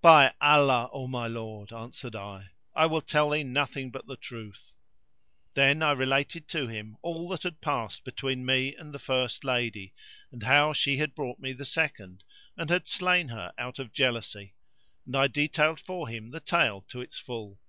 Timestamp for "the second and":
11.52-12.70